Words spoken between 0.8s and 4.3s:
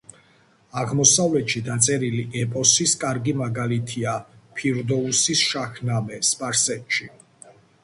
აღმოსავლეთში დაწერილი ეპოსის კარგი მაგალითია